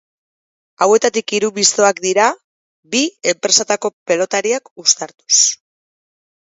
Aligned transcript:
Hauetatik 0.85 1.33
hiru 1.37 1.49
mistoak 1.57 2.01
dira, 2.07 2.25
bi 2.97 3.05
enpresatako 3.35 3.95
pelotariak 4.13 4.75
uztartuz. 4.87 5.41